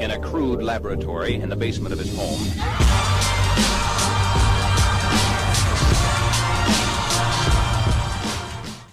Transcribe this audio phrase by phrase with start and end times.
[0.00, 2.40] in a crude laboratory in the basement of his home.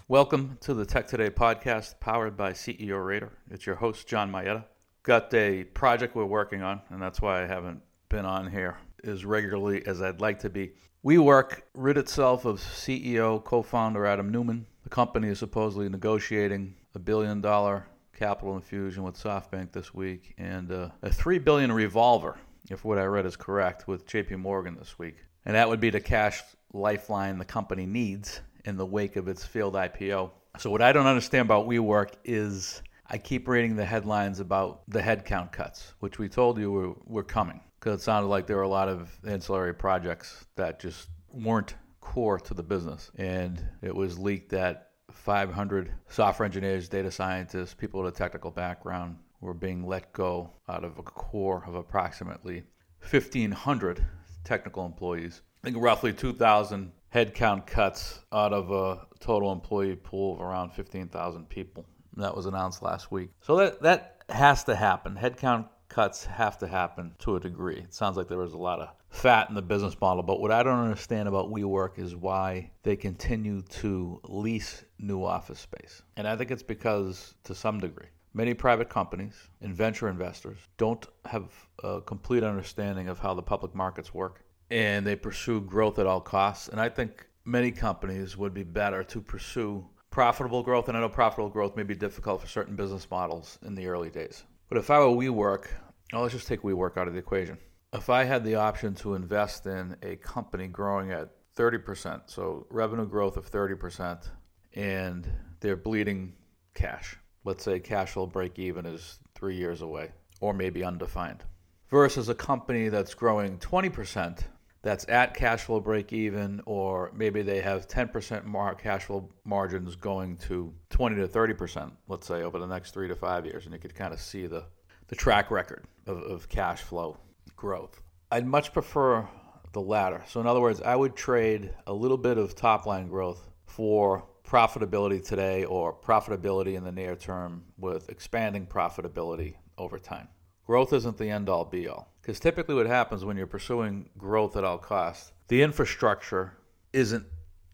[0.07, 3.31] Welcome to the Tech Today podcast powered by CEO Radar.
[3.49, 4.65] It's your host, John Mayetta.
[5.03, 9.25] Got a project we're working on, and that's why I haven't been on here as
[9.25, 10.73] regularly as I'd like to be.
[11.03, 14.67] WeWork rid itself of CEO, co founder Adam Neumann.
[14.83, 17.87] The company is supposedly negotiating a billion dollar
[18.21, 22.37] capital infusion with SoftBank this week and uh, a three billion revolver,
[22.69, 25.15] if what I read is correct, with JP Morgan this week.
[25.43, 29.43] And that would be the cash lifeline the company needs in the wake of its
[29.43, 30.29] failed IPO.
[30.59, 35.01] So what I don't understand about WeWork is I keep reading the headlines about the
[35.01, 38.61] headcount cuts, which we told you were, were coming because it sounded like there were
[38.61, 43.09] a lot of ancillary projects that just weren't core to the business.
[43.17, 49.17] And it was leaked that 500 software engineers, data scientists, people with a technical background
[49.41, 52.63] were being let go out of a core of approximately
[53.09, 54.05] 1,500
[54.43, 55.41] technical employees.
[55.63, 61.49] I think roughly 2,000 headcount cuts out of a total employee pool of around 15,000
[61.49, 61.85] people.
[62.17, 63.29] That was announced last week.
[63.41, 65.15] So that, that has to happen.
[65.15, 67.75] Headcount cuts have to happen to a degree.
[67.75, 70.49] It sounds like there was a lot of fat in the business model, but what
[70.49, 76.01] I don't understand about WeWork is why they continue to lease new office space.
[76.15, 81.05] And I think it's because, to some degree, many private companies and venture investors don't
[81.25, 81.51] have
[81.83, 86.21] a complete understanding of how the public markets work and they pursue growth at all
[86.21, 86.69] costs.
[86.69, 90.87] And I think many companies would be better to pursue profitable growth.
[90.87, 94.09] And I know profitable growth may be difficult for certain business models in the early
[94.09, 94.45] days.
[94.71, 95.65] But if I were WeWork,
[96.13, 97.57] well, let's just take WeWork out of the equation.
[97.91, 101.27] If I had the option to invest in a company growing at
[101.57, 104.29] 30%, so revenue growth of 30%,
[104.75, 106.35] and they're bleeding
[106.73, 111.43] cash, let's say cash flow break even is three years away, or maybe undefined,
[111.89, 114.39] versus a company that's growing 20%
[114.83, 119.95] that's at cash flow break even, or maybe they have 10% more cash flow margins
[119.95, 123.65] going to 20 to 30%, let's say, over the next three to five years.
[123.65, 124.65] And you could kind of see the,
[125.07, 127.17] the track record of, of cash flow
[127.55, 128.01] growth.
[128.31, 129.27] I'd much prefer
[129.73, 130.23] the latter.
[130.27, 134.25] So, in other words, I would trade a little bit of top line growth for
[134.45, 140.27] profitability today or profitability in the near term with expanding profitability over time.
[140.65, 142.11] Growth isn't the end all be all.
[142.21, 146.53] Because typically, what happens when you're pursuing growth at all costs, the infrastructure
[146.93, 147.25] isn't,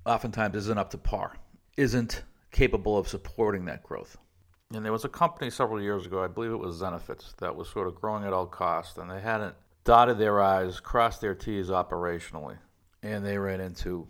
[0.05, 1.35] oftentimes, isn't up to par,
[1.75, 4.17] isn't capable of supporting that growth.
[4.73, 7.69] And there was a company several years ago, I believe it was Zenefits, that was
[7.69, 11.69] sort of growing at all costs, and they hadn't dotted their I's, crossed their T's
[11.69, 12.57] operationally.
[13.03, 14.07] And they ran into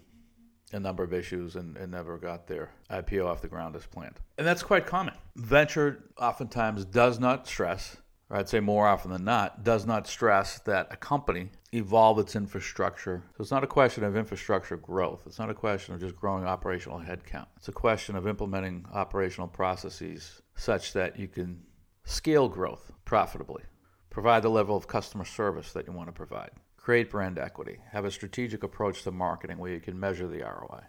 [0.72, 4.16] a number of issues and, and, never got their IPO off the ground as planned.
[4.38, 5.14] And that's quite common.
[5.36, 7.98] Venture oftentimes does not stress
[8.30, 12.36] or I'd say more often than not, does not stress that a company evolve its
[12.36, 13.24] infrastructure.
[13.36, 15.24] So it's not a question of infrastructure growth.
[15.26, 17.48] It's not a question of just growing operational headcount.
[17.58, 21.62] It's a question of implementing operational processes such that you can
[22.04, 23.64] scale growth profitably,
[24.10, 28.06] provide the level of customer service that you want to provide, create brand equity, have
[28.06, 30.84] a strategic approach to marketing where you can measure the ROI.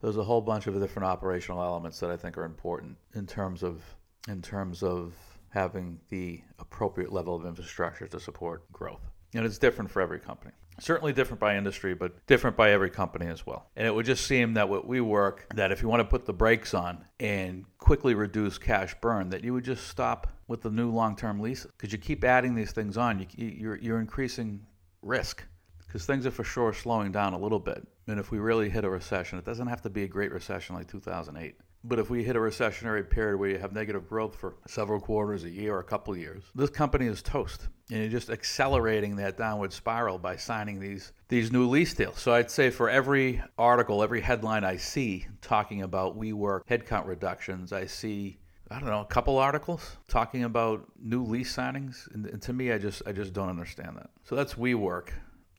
[0.00, 3.62] There's a whole bunch of different operational elements that I think are important in terms
[3.62, 3.82] of
[4.28, 5.14] in terms of
[5.58, 9.00] having the appropriate level of infrastructure to support growth.
[9.34, 10.52] And it's different for every company.
[10.80, 13.66] Certainly different by industry, but different by every company as well.
[13.74, 16.32] And it would just seem that what WeWork, that if you want to put the
[16.32, 20.90] brakes on and quickly reduce cash burn, that you would just stop with the new
[20.90, 23.18] long-term leases because you keep adding these things on.
[23.18, 24.64] You, you're, you're increasing
[25.02, 25.42] risk
[25.84, 27.84] because things are for sure slowing down a little bit.
[28.06, 30.76] And if we really hit a recession, it doesn't have to be a great recession
[30.76, 31.56] like 2008.
[31.88, 35.44] But if we hit a recessionary period where you have negative growth for several quarters,
[35.44, 37.68] a year, or a couple of years, this company is toast.
[37.90, 42.18] And you're just accelerating that downward spiral by signing these these new lease deals.
[42.18, 47.72] So I'd say for every article, every headline I see talking about WeWork headcount reductions,
[47.72, 48.38] I see
[48.70, 52.70] I don't know, a couple articles talking about new lease signings, and, and, to me,
[52.70, 54.10] I just I just don't understand that.
[54.24, 55.08] So that's WeWork,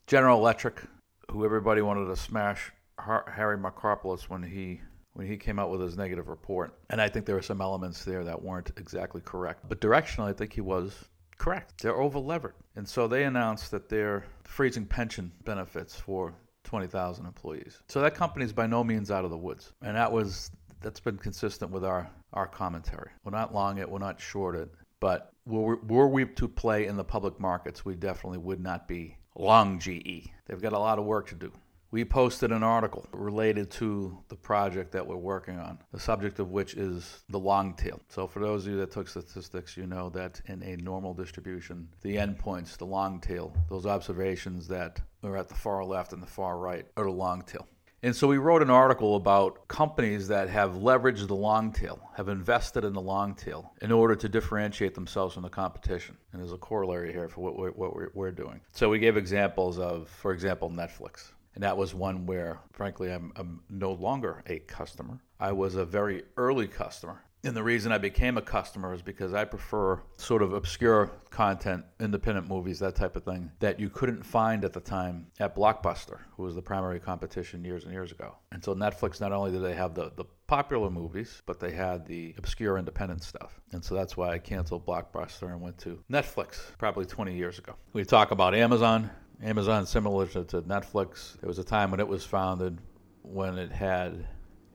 [0.05, 0.83] General Electric,
[1.31, 4.81] who everybody wanted to smash Harry Markopolos when he
[5.13, 6.73] when he came out with his negative report.
[6.89, 9.67] And I think there were some elements there that weren't exactly correct.
[9.67, 11.05] But directionally, I think he was
[11.37, 11.81] correct.
[11.81, 12.55] They're over levered.
[12.75, 16.33] And so they announced that they're freezing pension benefits for
[16.63, 17.81] 20,000 employees.
[17.87, 19.73] So that company is by no means out of the woods.
[19.81, 20.51] And that was
[20.81, 23.09] that's been consistent with our our commentary.
[23.23, 24.69] We're not long it, we're not short it,
[24.99, 29.17] but were, were we to play in the public markets, we definitely would not be
[29.35, 30.29] long GE.
[30.45, 31.51] They've got a lot of work to do.
[31.91, 36.51] We posted an article related to the project that we're working on, the subject of
[36.51, 37.99] which is the long tail.
[38.09, 41.87] So, for those of you that took statistics, you know that in a normal distribution,
[42.01, 46.27] the endpoints, the long tail, those observations that are at the far left and the
[46.27, 47.67] far right are the long tail.
[48.01, 52.29] And so we wrote an article about companies that have leveraged the long tail, have
[52.29, 56.15] invested in the long tail in order to differentiate themselves from the competition.
[56.31, 58.61] And there's a corollary here for what we're, what we're doing.
[58.71, 61.33] So we gave examples of, for example, Netflix.
[61.55, 65.19] And that was one where, frankly, I'm, I'm no longer a customer.
[65.39, 69.33] I was a very early customer and the reason I became a customer is because
[69.33, 74.25] I prefer sort of obscure content, independent movies, that type of thing, that you couldn't
[74.25, 78.35] find at the time at Blockbuster, who was the primary competition years and years ago.
[78.51, 82.05] And so Netflix, not only did they have the, the popular movies, but they had
[82.05, 83.61] the obscure independent stuff.
[83.71, 87.73] And so that's why I canceled Blockbuster and went to Netflix probably 20 years ago.
[87.93, 89.09] We talk about Amazon.
[89.41, 92.79] Amazon, similar to, to Netflix, there was a time when it was founded
[93.21, 94.27] when it had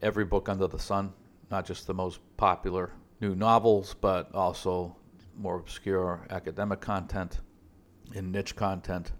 [0.02, 1.12] every book under the sun
[1.50, 2.90] not just the most popular
[3.20, 4.96] new novels, but also
[5.37, 7.40] more obscure academic content
[8.14, 9.12] and niche content.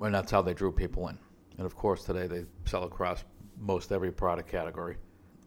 [0.00, 1.18] And that's how they drew people in.
[1.56, 3.24] And of course, today they sell across
[3.58, 4.96] most every product category.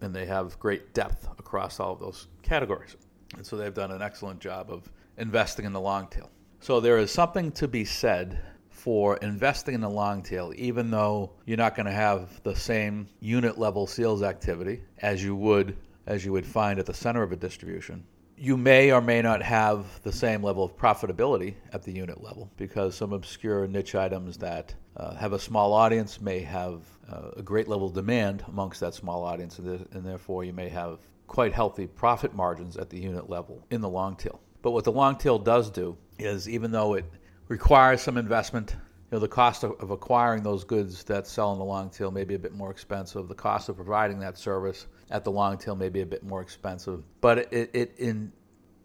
[0.01, 2.98] And they have great depth across all of those categories.
[3.36, 6.30] And so they've done an excellent job of investing in the long tail.
[6.60, 8.40] So there is something to be said
[8.83, 13.07] for investing in the long tail, even though you're not going to have the same
[13.21, 17.31] unit level sales activity as you would as you would find at the center of
[17.31, 18.03] a distribution.
[18.35, 22.51] You may or may not have the same level of profitability at the unit level
[22.57, 27.41] because some obscure niche items that uh, have a small audience may have uh, a
[27.41, 31.00] great level of demand amongst that small audience, and, th- and therefore you may have
[31.27, 34.41] quite healthy profit margins at the unit level in the long tail.
[34.62, 37.06] But what the long tail does do is, even though it
[37.54, 41.60] requires some investment You know, the cost of, of, acquiring those goods that sell in
[41.60, 43.28] the long tail may be a bit more expensive.
[43.28, 46.42] The cost of providing that service at the long tail may be a bit more
[46.42, 47.04] expensive.
[47.22, 48.32] But it, it in,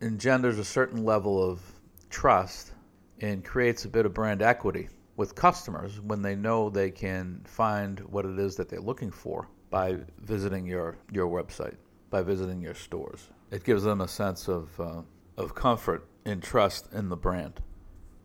[0.03, 1.63] engenders a certain level of
[2.11, 2.75] trust
[3.23, 8.01] and creates a bit of brand equity with customers when they know they can find
[8.01, 11.77] what it is that they're looking for by visiting your, your website,
[12.11, 13.31] by visiting your stores.
[13.51, 15.01] It gives them a sense of, uh,
[15.39, 17.63] of comfort and trust in the brand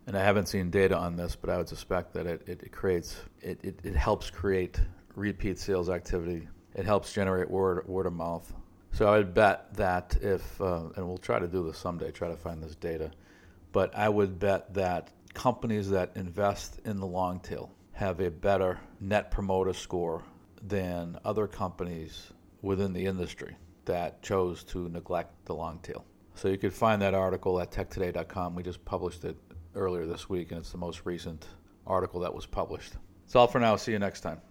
[0.05, 3.15] and I haven't seen data on this, but I would suspect that it, it, creates
[3.41, 4.79] it, it, it, helps create
[5.15, 6.47] repeat sales activity.
[6.75, 8.51] It helps generate word word of mouth.
[8.91, 12.29] So I would bet that if uh, and we'll try to do this someday, try
[12.29, 13.11] to find this data,
[13.71, 18.79] but I would bet that companies that invest in the long tail have a better
[18.99, 20.23] net promoter score
[20.61, 26.06] than other companies within the industry that chose to neglect the long tail.
[26.35, 28.56] So you could find that article at techtoday.com.
[28.56, 29.38] We just published it
[29.75, 31.47] earlier this week, and it's the most recent
[31.85, 32.93] article that was published.
[33.25, 33.75] That's all for now.
[33.75, 34.41] See you next time.